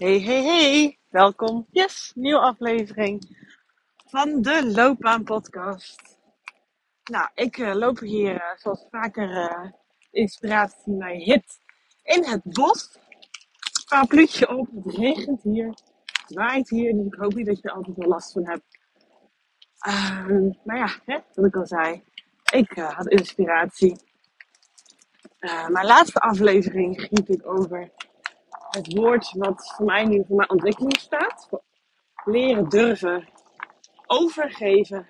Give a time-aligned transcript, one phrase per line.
[0.00, 0.98] Hey, hey, hey.
[1.10, 1.66] Welkom.
[1.70, 3.36] Yes, nieuwe aflevering
[4.06, 6.18] van de Loopbaan Podcast.
[7.04, 9.70] Nou, ik uh, loop hier uh, zoals vaker uh,
[10.10, 11.58] inspiratie mij hit
[12.02, 12.98] in het bos.
[13.88, 17.74] Parapluutje op, het regent hier, het waait hier, dus ik hoop niet dat je er
[17.74, 18.78] altijd wel last van hebt.
[19.86, 22.02] Uh, maar ja, hè, wat ik al zei,
[22.52, 23.96] ik had inspiratie.
[25.68, 27.90] mijn laatste aflevering ging natuurlijk over
[28.70, 31.48] het woord wat voor mij nu voor mijn ontwikkeling staat.
[32.24, 33.28] Leren durven
[34.06, 35.08] overgeven.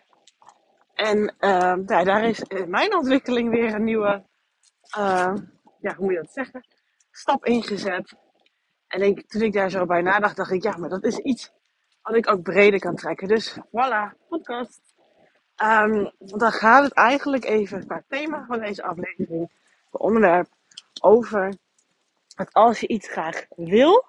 [0.94, 4.24] En uh, ja, daar is in mijn ontwikkeling weer een nieuwe,
[4.98, 5.34] uh,
[5.80, 6.66] ja, hoe moet je dat zeggen,
[7.10, 8.14] stap ingezet.
[8.88, 11.52] En ik, toen ik daar zo bij nadacht, dacht ik, ja, maar dat is iets
[12.02, 13.28] wat ik ook breder kan trekken.
[13.28, 14.80] Dus voilà, podcast.
[15.62, 19.52] Um, dan gaat het eigenlijk even qua thema van deze aflevering,
[19.90, 20.48] het onderwerp,
[21.00, 21.54] over
[22.44, 24.06] dat als je iets graag wil,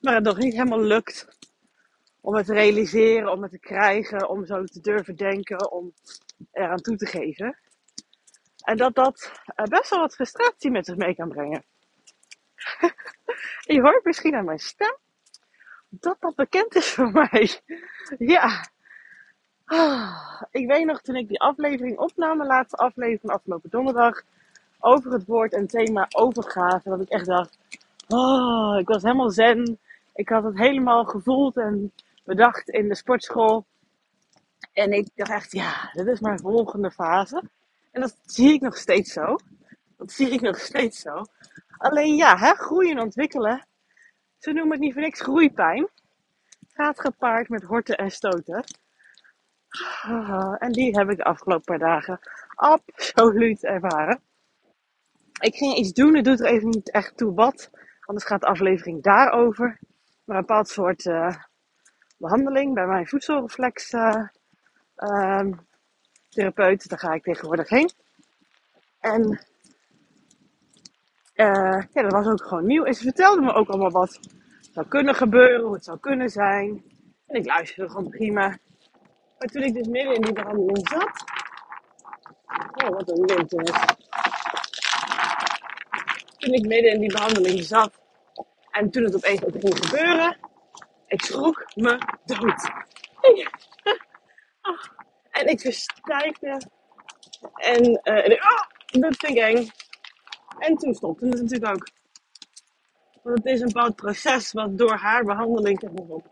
[0.00, 1.28] maar het nog niet helemaal lukt
[2.20, 5.92] om het te realiseren, om het te krijgen, om zo te durven denken, om
[6.52, 7.58] eraan toe te geven.
[8.64, 11.64] En dat dat eh, best wel wat frustratie met zich mee kan brengen.
[13.74, 14.96] je hoort misschien aan mijn stem
[15.88, 17.60] dat dat bekend is voor mij.
[18.34, 18.70] ja.
[19.64, 24.22] Ah, ik weet nog toen ik die aflevering opnam, de laatste aflevering afgelopen donderdag,
[24.84, 26.88] over het woord en thema overgave.
[26.88, 27.58] Dat ik echt dacht,
[28.08, 29.78] oh, ik was helemaal zen.
[30.14, 31.92] Ik had het helemaal gevoeld en
[32.24, 33.64] bedacht in de sportschool.
[34.72, 37.42] En ik dacht echt, ja, dit is mijn volgende fase.
[37.90, 39.36] En dat zie ik nog steeds zo.
[39.96, 41.24] Dat zie ik nog steeds zo.
[41.76, 43.66] Alleen ja, hè, groeien en ontwikkelen.
[44.38, 45.88] Ze noemen het niet voor niks groeipijn.
[46.72, 48.64] Gaat gepaard met horten en stoten.
[50.58, 52.18] En die heb ik de afgelopen paar dagen
[52.54, 54.20] absoluut ervaren
[55.42, 56.16] ik ging iets doen.
[56.16, 57.70] Het doet er even niet echt toe wat.
[58.00, 59.78] Anders gaat de aflevering daarover.
[60.24, 61.36] Maar een bepaald soort uh,
[62.18, 64.26] behandeling bij mijn voedselreflex uh,
[64.96, 65.46] uh,
[66.28, 66.88] therapeut.
[66.88, 67.90] Daar ga ik tegenwoordig heen.
[69.00, 69.22] En
[71.34, 72.84] uh, ja, dat was ook gewoon nieuw.
[72.84, 74.20] En ze vertelde me ook allemaal wat
[74.72, 76.84] zou kunnen gebeuren, hoe het zou kunnen zijn.
[77.26, 78.58] En ik luisterde gewoon prima.
[79.38, 81.24] Maar toen ik dus midden in die behandeling zat.
[82.84, 83.52] Oh, wat een wind
[86.42, 87.92] toen ik midden in die behandeling zat.
[88.70, 90.36] En toen het opeens ook ging gebeuren.
[91.06, 92.70] Ik schrok me dood.
[95.30, 96.60] En ik verstijfde.
[97.54, 99.68] En, uh, en oh, dat vind ik eng.
[100.58, 101.88] En toen stopte het natuurlijk ook.
[103.22, 106.26] Want het is een bepaald proces wat door haar behandeling op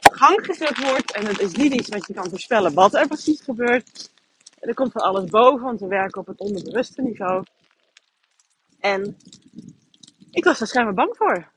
[0.00, 1.12] gang gezet wordt.
[1.12, 4.12] En het is niet iets wat je kan voorspellen wat er precies gebeurt.
[4.60, 7.44] er komt van alles boven, want we werken op het onderbewuste niveau.
[8.80, 9.16] En
[10.30, 11.52] ik was schijnbaar bang voor.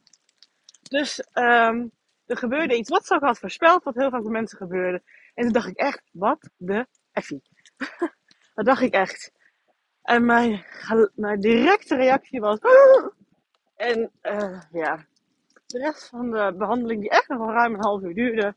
[0.89, 1.91] Dus um,
[2.25, 5.01] er gebeurde iets wat zo had voorspeld, wat heel vaak bij mensen gebeurde.
[5.33, 7.41] En toen dacht ik echt, wat de effie.
[8.55, 9.31] dat dacht ik echt.
[10.01, 10.65] En mijn,
[11.15, 12.59] mijn directe reactie was...
[13.75, 15.05] En uh, ja,
[15.65, 18.55] de rest van de behandeling, die echt nog wel ruim een half uur duurde,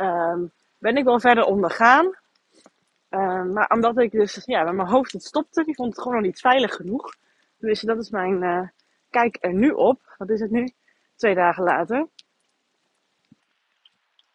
[0.00, 2.18] um, ben ik wel verder ondergaan.
[3.10, 6.16] Uh, maar omdat ik dus, ja, met mijn hoofd het stopte, die vond het gewoon
[6.16, 7.14] nog niet veilig genoeg.
[7.58, 8.68] Dus dat is mijn uh,
[9.10, 10.14] kijk er nu op.
[10.18, 10.72] Wat is het nu?
[11.16, 12.08] Twee dagen later.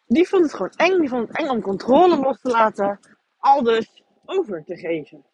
[0.06, 0.98] Die vond het gewoon eng.
[0.98, 3.00] Die vond het eng om controle los te laten.
[3.38, 5.24] Al dus over te geven.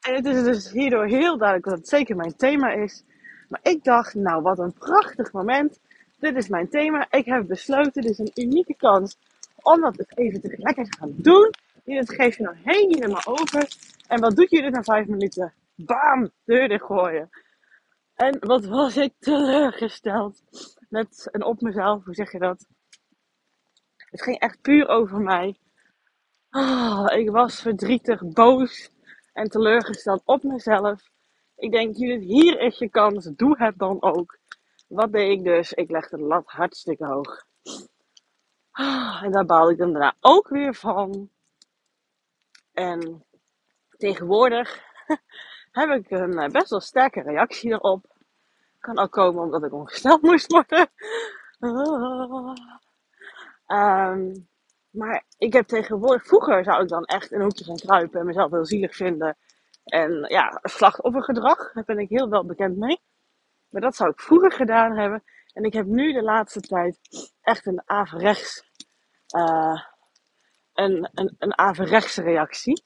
[0.00, 3.04] En het is dus hierdoor heel duidelijk dat het zeker mijn thema is.
[3.48, 5.80] Maar ik dacht, nou wat een prachtig moment.
[6.18, 7.06] Dit is mijn thema.
[7.10, 9.16] Ik heb besloten, dit is een unieke kans
[9.62, 11.50] om dat even tegelijkertijd te gaan doen.
[11.84, 13.68] Het geef je nou helemaal over.
[14.08, 15.54] En wat doet dit na vijf minuten?
[15.74, 16.30] Bam!
[16.44, 17.30] Deur dicht gooien.
[18.14, 20.42] En wat was ik teleurgesteld
[20.88, 22.66] met en op mezelf, hoe zeg je dat?
[23.96, 25.58] Het ging echt puur over mij.
[26.50, 28.90] Oh, ik was verdrietig, boos
[29.32, 31.10] en teleurgesteld op mezelf.
[31.56, 34.38] Ik denk, jullie, hier is je kans, doe het dan ook.
[34.88, 35.72] Wat deed ik dus?
[35.72, 37.44] Ik legde de lat hartstikke hoog.
[38.72, 41.30] Oh, en daar baalde ik dan daarna ook weer van.
[42.74, 43.24] En
[43.96, 44.82] tegenwoordig
[45.72, 48.06] heb ik een eh, best wel sterke reactie erop.
[48.78, 50.90] Kan ook komen omdat ik ongesteld moest worden.
[53.66, 54.48] Um,
[55.00, 58.26] maar ik heb tegenwoordig, vroeger zou ik dan echt in een hoekje gaan kruipen en
[58.26, 59.36] mezelf heel zielig vinden.
[59.84, 63.00] En ja, slachtoffergedrag, daar ben ik heel wel bekend mee.
[63.68, 65.22] Maar dat zou ik vroeger gedaan hebben.
[65.52, 66.98] En ik heb nu de laatste tijd
[67.40, 68.64] echt een averechts,
[69.36, 69.80] uh,
[70.74, 72.82] een, een, een averechtse reactie.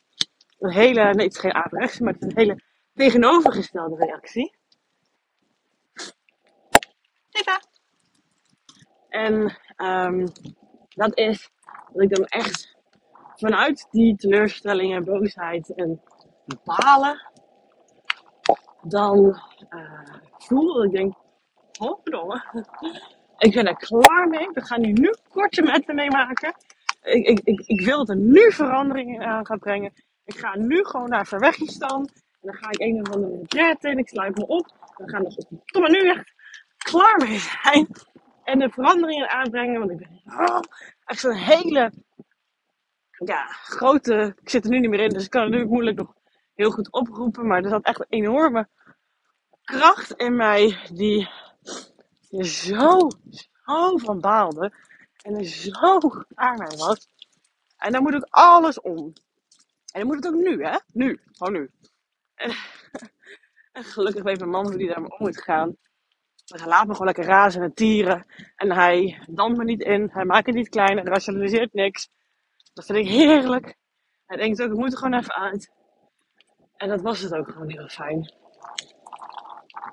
[0.59, 2.63] Een hele, nee het is geen averechts, maar het is een hele
[2.95, 4.57] tegenovergestelde reactie.
[7.31, 7.61] Eva.
[9.09, 10.27] En um,
[10.89, 11.51] dat is
[11.93, 12.77] dat ik dan echt
[13.35, 16.03] vanuit die teleurstelling en boosheid en
[16.65, 17.31] balen
[18.83, 20.03] dan uh,
[20.39, 21.15] voel dat ik denk,
[21.79, 22.45] oh verdomme,
[23.39, 24.49] ik ben er klaar mee.
[24.53, 26.55] We gaan hier nu korte metten mee maken.
[27.09, 29.93] Ik, ik, ik, wil dat er nu veranderingen aan gaan brengen.
[30.25, 32.09] Ik ga nu gewoon naar Verwegistan.
[32.41, 33.99] En dan ga ik een of andere retreat in.
[33.99, 34.67] Ik sluit me op.
[34.97, 35.25] We gaan
[35.65, 36.33] tot maar nu echt
[36.79, 37.89] klaar mee zijn.
[38.45, 39.79] En de veranderingen aanbrengen.
[39.79, 40.61] Want ik ben oh,
[41.05, 41.93] echt zo'n hele
[43.25, 44.35] ja, grote.
[44.41, 46.15] Ik zit er nu niet meer in, dus ik kan het nu moeilijk nog
[46.55, 47.47] heel goed oproepen.
[47.47, 48.69] Maar er zat echt een enorme
[49.65, 51.29] kracht in mij die
[52.29, 54.73] je zo, zo van baalde.
[55.29, 57.09] En er zo aan mij was.
[57.77, 59.13] En dan moet ik alles om.
[59.93, 60.77] En dan moet het ook nu, hè?
[60.93, 61.21] Nu.
[61.33, 61.71] Gewoon nu.
[62.35, 62.51] En,
[63.73, 65.77] en gelukkig weet mijn man hoe die daarmee om moet gaan.
[66.47, 68.27] Hij laat me gewoon lekker razen en tieren.
[68.57, 70.09] En hij dandt me niet in.
[70.13, 70.97] Hij maakt het niet klein.
[70.97, 72.11] Hij rationaliseert niks.
[72.75, 73.77] Dat vind ik heerlijk.
[74.27, 75.71] Hij denkt ook, ik moet er gewoon even uit.
[76.77, 78.33] En dat was het ook gewoon heel fijn.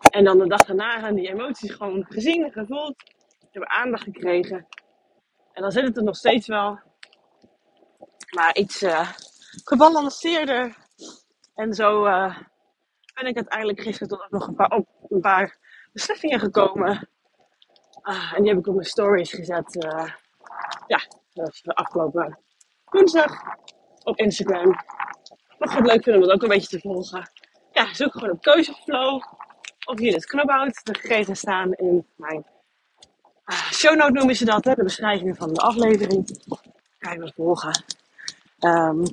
[0.10, 2.96] En dan de dag daarna gaan die emoties gewoon gezien en gevoeld.
[3.40, 4.68] Ik heb aandacht gekregen.
[5.56, 6.80] En dan zit het er nog steeds wel.
[8.30, 9.10] Maar iets uh,
[9.64, 10.78] gebalanceerder.
[11.54, 12.38] En zo uh,
[13.14, 15.58] ben ik uiteindelijk gisteren tot nog een paar, een paar
[15.94, 17.10] beslissingen gekomen.
[18.04, 19.86] Uh, en die heb ik op mijn stories gezet.
[19.86, 20.12] Uh,
[20.88, 21.00] ja,
[21.64, 22.40] afgelopen
[22.86, 23.42] woensdag
[24.04, 24.68] op Instagram.
[25.58, 27.32] Mocht je het leuk vinden om dat ook een beetje te volgen.
[27.72, 29.22] Ja, zoek gewoon op Keuzeflow
[29.86, 30.86] of hier het Knobhout.
[30.86, 32.46] De gegevens staan in mijn
[33.86, 36.40] uh, shownote noemen ze dat, hè, de beschrijvingen van de aflevering.
[37.00, 37.84] Je wel volgen.
[38.60, 39.04] Um,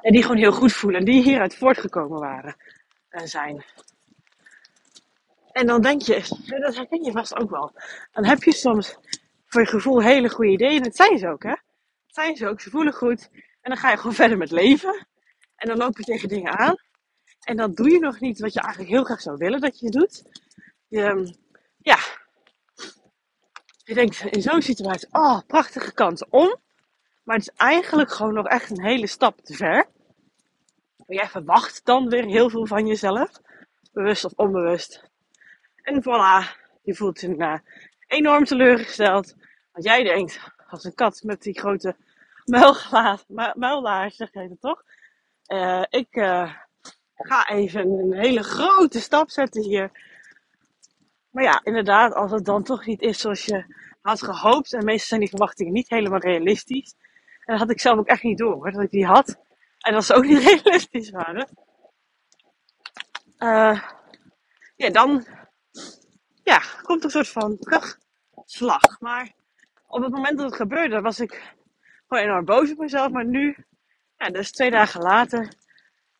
[0.00, 1.04] en die gewoon heel goed voelen.
[1.04, 2.56] Die hieruit voortgekomen waren
[3.08, 3.64] en zijn.
[5.52, 6.22] En dan denk je,
[6.60, 7.72] dat herken je vast ook wel.
[8.12, 8.96] Dan heb je soms
[9.46, 10.82] voor je gevoel hele goede ideeën.
[10.82, 11.48] Dat zijn ze ook, hè?
[11.48, 11.60] Dat
[12.06, 12.60] zijn ze ook.
[12.60, 13.28] Ze voelen goed.
[13.32, 15.06] En dan ga je gewoon verder met leven.
[15.56, 16.76] En dan loop je tegen dingen aan.
[17.40, 19.90] En dan doe je nog niet wat je eigenlijk heel graag zou willen dat je
[19.90, 20.22] doet.
[20.90, 21.26] Ehm,
[21.78, 21.98] ja.
[23.86, 26.56] Je denkt in zo'n situatie, oh, prachtige kans om.
[27.22, 29.86] Maar het is eigenlijk gewoon nog echt een hele stap te ver.
[30.96, 33.30] Maar jij verwacht dan weer heel veel van jezelf.
[33.92, 35.10] Bewust of onbewust.
[35.82, 37.58] En voilà, je voelt je uh,
[38.06, 39.34] enorm teleurgesteld.
[39.72, 41.96] Want jij denkt, als een kat met die grote
[43.54, 44.82] muillaars, zeg je het toch?
[45.46, 46.52] Uh, ik uh,
[47.14, 49.90] ga even een hele grote stap zetten hier.
[51.36, 53.64] Maar ja, inderdaad, als het dan toch niet is zoals je
[54.00, 54.72] had gehoopt.
[54.72, 56.94] En meestal zijn die verwachtingen niet helemaal realistisch.
[57.44, 59.38] En dat had ik zelf ook echt niet door, hoor, dat ik die had.
[59.78, 61.48] En dat ze ook niet realistisch waren.
[63.38, 63.82] Uh,
[64.76, 65.26] ja, dan
[66.42, 69.00] ja, komt er een soort van terugslag.
[69.00, 69.32] Maar
[69.86, 71.54] op het moment dat het gebeurde, was ik
[72.06, 73.10] gewoon enorm boos op mezelf.
[73.10, 73.56] Maar nu,
[74.16, 75.52] ja, dus twee dagen later,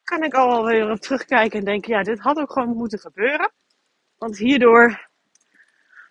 [0.02, 3.52] kan ik al weer op terugkijken en denken, ja, dit had ook gewoon moeten gebeuren.
[4.18, 5.08] Want hierdoor,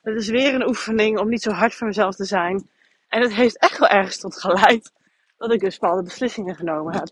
[0.02, 2.70] het is weer een oefening om niet zo hard voor mezelf te zijn.
[3.08, 4.92] En het heeft echt wel ergens tot geleid
[5.38, 7.10] dat ik dus bepaalde beslissingen genomen heb.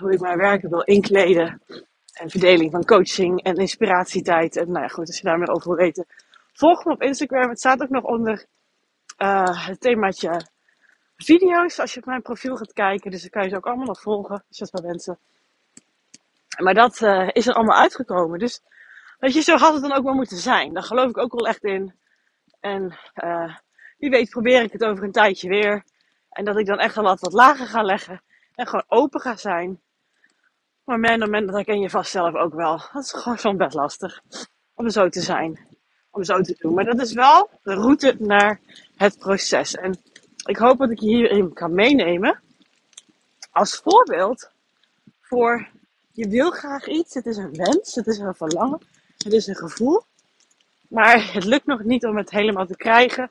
[0.00, 1.62] Hoe ik mijn werken wil inkleden.
[2.12, 4.56] En verdeling van coaching en inspiratietijd.
[4.56, 6.06] En nou ja, goed, als je daar meer over wil weten,
[6.52, 7.48] volg me op Instagram.
[7.48, 8.46] Het staat ook nog onder
[9.18, 10.46] uh, het themaatje
[11.16, 13.10] video's als je op mijn profiel gaat kijken.
[13.10, 15.18] Dus dan kan je ze ook allemaal nog volgen, als je dat wel wensen.
[16.62, 18.38] Maar dat uh, is er allemaal uitgekomen.
[18.38, 18.62] Dus
[19.24, 20.72] weet je, zo had het dan ook wel moeten zijn.
[20.72, 21.94] Daar geloof ik ook wel echt in.
[22.60, 23.56] En uh,
[23.98, 25.84] wie weet probeer ik het over een tijdje weer.
[26.30, 28.22] En dat ik dan echt wel wat, wat lager ga leggen.
[28.54, 29.80] En gewoon open ga zijn.
[30.84, 32.82] Maar op het moment dat herken je vast zelf ook wel.
[32.92, 34.20] Dat is gewoon best lastig.
[34.74, 35.58] Om zo te zijn.
[36.10, 36.74] Om zo te doen.
[36.74, 38.60] Maar dat is wel de route naar
[38.96, 39.74] het proces.
[39.74, 40.00] En
[40.46, 42.40] ik hoop dat ik je hierin kan meenemen.
[43.50, 44.50] Als voorbeeld
[45.20, 45.68] voor
[46.12, 47.14] je wil graag iets.
[47.14, 47.94] Het is een wens.
[47.94, 48.92] Het is een verlangen.
[49.18, 50.02] Het is een gevoel.
[50.88, 53.30] Maar het lukt nog niet om het helemaal te krijgen.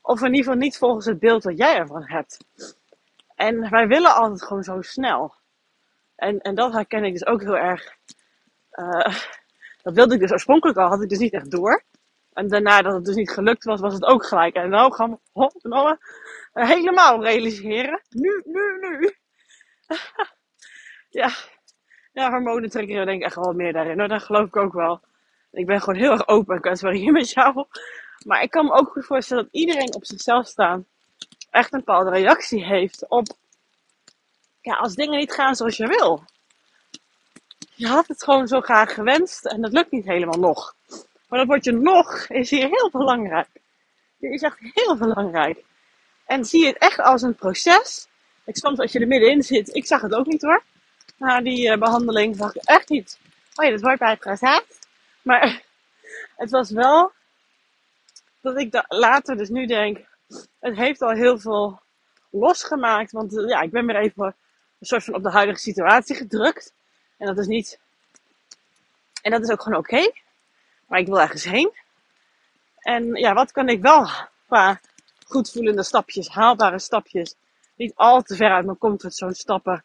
[0.00, 2.38] Of in ieder geval niet volgens het beeld wat jij ervan hebt.
[3.34, 5.34] En wij willen altijd gewoon zo snel.
[6.16, 7.96] En, en dat herken ik dus ook heel erg.
[8.72, 9.16] Uh,
[9.82, 11.84] dat wilde ik dus oorspronkelijk al, had ik dus niet echt door.
[12.32, 14.54] En daarna dat het dus niet gelukt was, was het ook gelijk.
[14.54, 15.92] En nou gaan we oh,
[16.52, 18.02] helemaal realiseren.
[18.08, 19.14] Nu, nu, nu.
[21.20, 21.30] ja.
[22.12, 23.96] ja, hormonen trekken denk ik echt wel meer daarin.
[23.96, 25.00] Nou, dat geloof ik ook wel.
[25.56, 27.64] Ik ben gewoon heel erg open en kwetsbaar hier met jou.
[28.24, 30.86] Maar ik kan me ook goed voorstellen dat iedereen op zichzelf staan
[31.50, 33.26] echt een bepaalde reactie heeft op
[34.60, 36.24] ja, als dingen niet gaan zoals je wil.
[37.74, 40.74] Je had het gewoon zo graag gewenst en dat lukt niet helemaal nog.
[41.28, 43.48] Maar dat je nog is hier heel belangrijk.
[44.18, 45.64] Dit is echt heel belangrijk.
[46.24, 48.08] En zie het echt als een proces.
[48.44, 50.62] Ik soms als je er middenin zit, ik zag het ook niet hoor.
[51.16, 53.18] Na die uh, behandeling zag ik echt niet.
[53.54, 54.62] Oh ja, dat wordt bij het proces.
[55.26, 55.62] Maar
[56.42, 57.12] het was wel
[58.40, 59.98] dat ik later dus nu denk,
[60.60, 61.80] het heeft al heel veel
[62.30, 63.12] losgemaakt.
[63.12, 64.24] Want eh, ja, ik ben weer even
[64.78, 66.74] een soort van op de huidige situatie gedrukt.
[67.18, 67.78] En dat is niet.
[69.22, 70.12] En dat is ook gewoon oké.
[70.86, 71.72] Maar ik wil ergens heen.
[72.78, 74.08] En ja, wat kan ik wel
[74.46, 74.80] qua
[75.26, 77.34] goed voelende stapjes, haalbare stapjes,
[77.74, 79.84] niet al te ver uit mijn comfortzone stappen,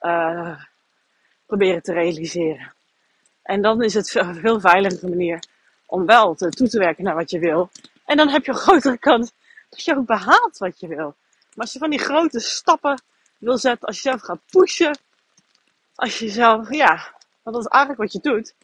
[0.00, 0.62] uh,
[1.46, 2.75] proberen te realiseren.
[3.46, 5.42] En dan is het een veel veiligere manier
[5.86, 7.70] om wel te, toe te werken naar wat je wil.
[8.04, 9.32] En dan heb je een grotere kans
[9.70, 11.14] dat je ook behaalt wat je wil.
[11.54, 13.02] Maar als je van die grote stappen
[13.38, 14.98] wil zetten, als je zelf gaat pushen,
[15.94, 18.54] als je zelf, ja, want dat is eigenlijk wat je doet,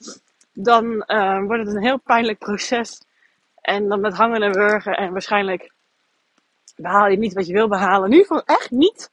[0.53, 3.01] dan uh, wordt het een heel pijnlijk proces.
[3.61, 5.73] En dan met hangen en wurgen en waarschijnlijk
[6.77, 8.05] behaal je niet wat je wil behalen.
[8.05, 9.11] In ieder geval echt niet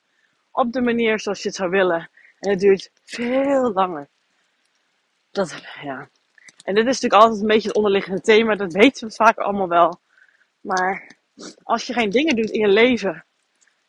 [0.51, 2.09] op de manier zoals je het zou willen.
[2.39, 4.07] En het duurt veel langer.
[5.31, 6.09] Dat, ja.
[6.63, 8.55] En dit is natuurlijk altijd een beetje het onderliggende thema.
[8.55, 9.99] Dat weten we vaak allemaal wel.
[10.61, 11.17] Maar
[11.63, 13.25] als je geen dingen doet in je leven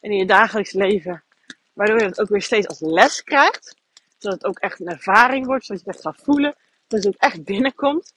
[0.00, 1.24] en in je dagelijks leven,
[1.72, 3.74] waardoor je het ook weer steeds als les krijgt,
[4.18, 6.54] zodat het ook echt een ervaring wordt, zodat je het echt gaat voelen,
[6.86, 8.14] dat het ook echt binnenkomt,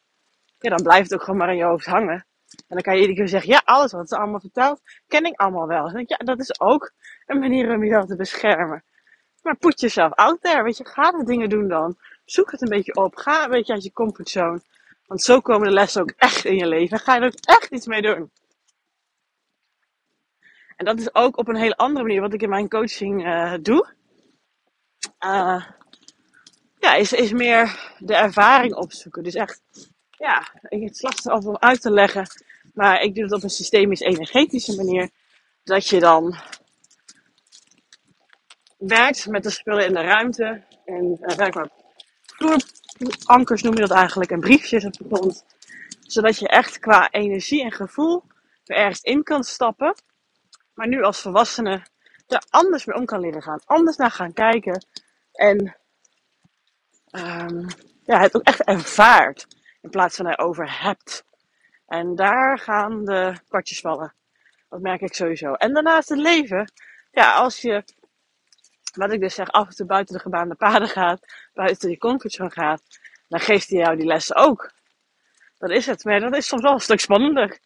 [0.60, 2.26] ja, dan blijft het ook gewoon maar in je hoofd hangen.
[2.58, 5.40] En dan kan je iedere keer zeggen, ja, alles wat ze allemaal vertelt, ken ik
[5.40, 5.88] allemaal wel.
[5.88, 6.92] En denk ja, dat is ook
[7.26, 8.84] een manier om jezelf te beschermen.
[9.42, 11.98] Maar put jezelf out there, weet je, ga de dingen doen dan.
[12.26, 14.62] Zoek het een beetje op, ga een beetje uit je comfortzone.
[15.06, 16.98] Want zo komen de lessen ook echt in je leven.
[16.98, 18.32] En ga je er ook echt iets mee doen.
[20.76, 23.54] En dat is ook op een hele andere manier wat ik in mijn coaching uh,
[23.62, 23.94] doe.
[25.20, 25.66] Uh,
[26.80, 29.24] ja, is, is meer de ervaring opzoeken.
[29.24, 29.62] Dus echt,
[30.10, 32.28] ja, het lastig om uit te leggen.
[32.74, 35.10] Maar ik doe het op een systemisch-energetische manier.
[35.64, 36.36] Dat je dan
[38.78, 40.64] werkt met de spullen in de ruimte.
[40.86, 41.83] En uh, werkt met
[42.44, 44.32] vloerankers noem je dat eigenlijk.
[44.32, 45.46] En briefjes op de grond.
[46.02, 48.24] Zodat je echt qua energie en gevoel
[48.66, 49.96] er ergens in kan stappen.
[50.74, 51.86] Maar nu als volwassene
[52.28, 53.62] er anders mee om kan leren gaan.
[53.66, 54.86] Anders naar gaan kijken.
[55.32, 55.78] En
[57.12, 57.68] um,
[58.04, 59.48] ja, het ook echt ervaart.
[59.82, 61.26] In plaats van erover hebt.
[61.88, 64.14] En daar gaan de kwartjes vallen.
[64.70, 65.54] Dat merk ik sowieso.
[65.54, 66.72] En daarnaast het leven.
[67.12, 67.84] Ja, als je,
[68.96, 71.20] wat ik dus zeg, af en toe buiten de gebaande paden gaat.
[71.54, 72.82] Buiten je comfortzone gaat.
[73.28, 74.72] Dan geeft hij jou die lessen ook.
[75.58, 76.04] Dat is het.
[76.04, 77.60] Maar dat is soms wel een stuk spannender.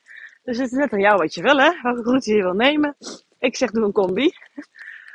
[0.43, 1.71] Dus het is net aan jou wat je wil, hè?
[1.81, 2.95] Welke route je wil nemen.
[3.39, 4.31] Ik zeg doe een combi.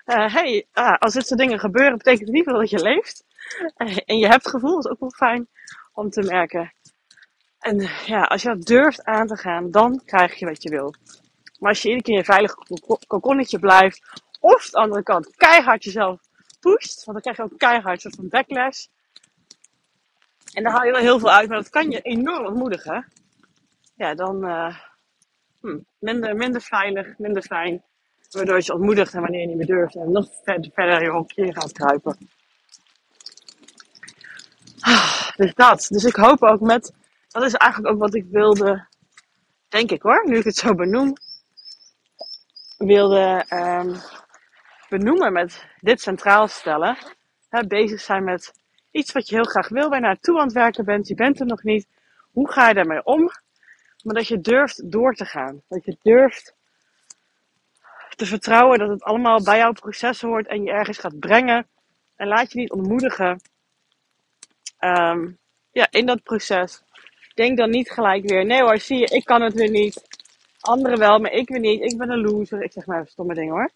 [0.06, 3.24] Uh, hey, ah, als dit soort dingen gebeuren, betekent het niet dat je leeft.
[3.76, 5.48] Uh, en je hebt gevoel, dat is ook wel fijn
[5.92, 6.72] om te merken.
[7.58, 10.94] En ja, als je dat durft aan te gaan, dan krijg je wat je wil.
[11.58, 12.54] Maar als je iedere keer in je veilig
[13.06, 16.20] kokonnetje blijft, of de andere kant keihard jezelf
[16.60, 18.86] pusht, want dan krijg je ook keihard soort van backlash.
[20.52, 23.12] En dan haal je wel heel veel uit, maar dat kan je enorm ontmoedigen.
[23.94, 24.76] Ja, dan uh,
[25.60, 27.82] hm, minder, minder veilig, minder fijn.
[28.30, 31.52] Waardoor je je ontmoedigt en wanneer je niet meer durft en nog verder, je hokje
[31.52, 32.18] gaat kruipen.
[34.80, 35.86] Ah, dus dat.
[35.88, 36.92] Dus ik hoop ook met
[37.32, 38.86] dat is eigenlijk ook wat ik wilde,
[39.68, 41.12] denk ik hoor, nu ik het zo benoem,
[42.78, 43.96] wilde um,
[44.98, 46.96] benoemen met dit centraal stellen.
[47.68, 48.52] Bezig zijn met
[48.90, 51.46] iets wat je heel graag wil, waar je aan het werken bent, je bent er
[51.46, 51.86] nog niet.
[52.30, 53.30] Hoe ga je daarmee om?
[54.02, 55.62] Maar dat je durft door te gaan.
[55.68, 56.54] Dat je durft
[58.16, 61.66] te vertrouwen dat het allemaal bij jouw proces hoort en je ergens gaat brengen.
[62.16, 63.40] En laat je niet ontmoedigen
[64.80, 65.38] um,
[65.70, 66.82] ja, in dat proces
[67.34, 70.20] denk dan niet gelijk weer, nee hoor, zie je, ik kan het weer niet.
[70.60, 71.80] Anderen wel, maar ik weer niet.
[71.80, 72.62] Ik ben een loser.
[72.62, 73.70] Ik zeg maar even stomme dingen hoor.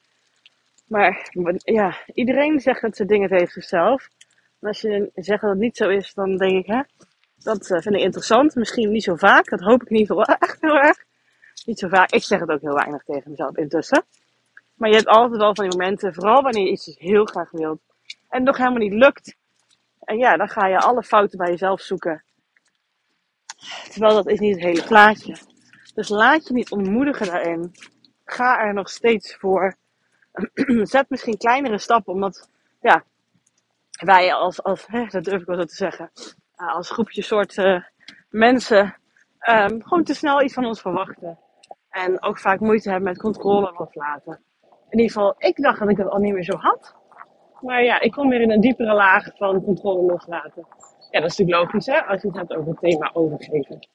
[0.87, 1.31] Maar
[1.65, 4.09] ja, iedereen zegt dat ze dingen tegen zichzelf.
[4.61, 6.83] En als je zegt dat het niet zo is, dan denk ik, hè,
[7.37, 8.55] dat eh, vind ik interessant.
[8.55, 9.49] Misschien niet zo vaak.
[9.49, 11.05] Dat hoop ik ieder geval echt heel erg.
[11.65, 12.11] Niet zo vaak.
[12.11, 14.05] Ik zeg het ook heel weinig tegen mezelf intussen.
[14.75, 17.51] Maar je hebt altijd wel van die momenten, vooral wanneer je iets dus heel graag
[17.51, 17.81] wilt.
[18.29, 19.37] En nog helemaal niet lukt.
[20.01, 22.25] En ja, dan ga je alle fouten bij jezelf zoeken.
[23.91, 25.37] Terwijl dat is niet het hele plaatje.
[25.95, 27.73] Dus laat je niet ontmoedigen daarin.
[28.25, 29.77] Ga er nog steeds voor.
[30.93, 32.51] Zet misschien kleinere stappen, omdat
[32.81, 33.05] ja,
[33.91, 36.11] wij als, als hè, dat durf ik wel zo te zeggen,
[36.57, 37.83] uh, als groepje soort uh,
[38.31, 38.97] mensen
[39.49, 41.39] um, gewoon te snel iets van ons verwachten.
[41.91, 44.41] En ook vaak moeite hebben met controle loslaten.
[44.91, 46.95] In ieder geval, ik dacht dat ik dat al niet meer zo had.
[47.61, 50.67] Maar ja, ik kom weer in een diepere laag van controle loslaten.
[51.11, 53.89] Ja, dat is natuurlijk logisch hè, als je het hebt over het thema overgeven.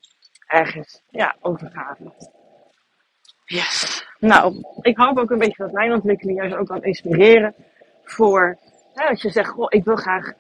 [0.48, 2.14] ergens ja, overgave.
[3.46, 4.01] Yes.
[4.22, 7.56] Nou, ik hoop ook een beetje dat mijn ontwikkeling juist ook kan inspireren
[8.04, 8.58] voor
[8.94, 10.34] hè, als je zegt, goh, ik wil graag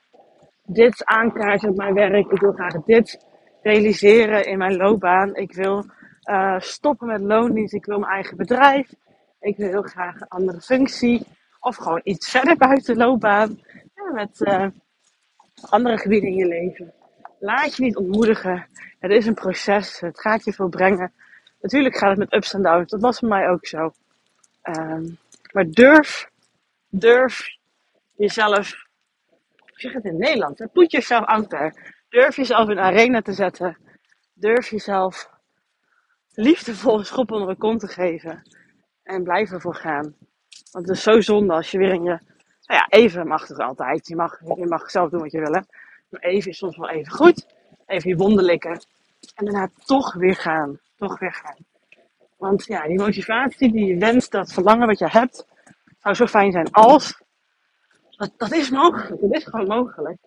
[0.65, 3.25] dit aankaarten op mijn werk, ik wil graag dit
[3.61, 5.85] realiseren in mijn loopbaan, ik wil
[6.29, 8.93] uh, stoppen met loondienst, ik wil mijn eigen bedrijf,
[9.39, 11.25] ik wil heel graag een andere functie
[11.59, 13.59] of gewoon iets verder buiten loopbaan
[14.13, 14.67] met uh,
[15.69, 16.93] andere gebieden in je leven.
[17.39, 18.67] Laat je niet ontmoedigen.
[18.99, 19.99] Het is een proces.
[19.99, 21.13] Het gaat je veel brengen.
[21.61, 22.91] Natuurlijk gaat het met ups en downs.
[22.91, 23.93] Dat was voor mij ook zo.
[24.63, 25.17] Um,
[25.51, 26.29] maar durf,
[26.89, 27.57] durf
[28.15, 28.73] jezelf,
[29.65, 31.73] ik zeg het in Nederland, put jezelf out there.
[32.09, 33.77] Durf jezelf in arena te zetten.
[34.33, 35.29] Durf jezelf
[36.33, 38.41] liefdevol een schop onder de kont te geven.
[39.03, 40.15] En blijf ervoor gaan.
[40.71, 42.19] Want het is zo zonde als je weer in je,
[42.65, 44.07] nou ja, even mag het altijd.
[44.07, 45.53] Je mag, je mag zelf doen wat je wil.
[45.53, 45.61] Hè?
[46.09, 47.45] Maar even is soms wel even goed.
[47.85, 48.81] Even je wonden likken.
[49.35, 50.79] En daarna toch weer gaan.
[51.01, 51.57] Toch weer gaan.
[52.37, 55.45] Want ja, die motivatie, die wens, dat verlangen wat je hebt,
[55.99, 57.21] zou zo fijn zijn als.
[58.09, 59.21] Dat, dat is mogelijk.
[59.21, 60.17] Dat is gewoon mogelijk.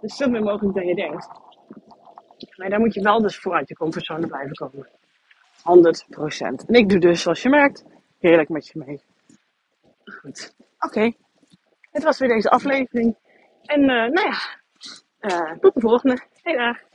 [0.00, 1.28] Het is veel meer mogelijk dan je denkt.
[2.56, 4.88] Maar daar moet je wel dus vooruit je comfortzone blijven komen.
[5.58, 6.66] 100%.
[6.66, 7.84] En ik doe dus, zoals je merkt,
[8.18, 9.00] heerlijk met je mee.
[10.04, 10.54] Goed.
[10.78, 11.12] Oké.
[11.92, 13.16] Dit was weer deze aflevering.
[13.62, 14.38] En uh, nou ja,
[15.20, 16.18] uh, tot de volgende.
[16.42, 16.91] Hey dag.